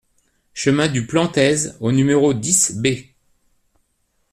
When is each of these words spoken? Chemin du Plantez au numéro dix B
Chemin 0.55 0.87
du 0.87 1.05
Plantez 1.05 1.57
au 1.79 1.91
numéro 1.91 2.33
dix 2.33 2.71
B 2.75 3.11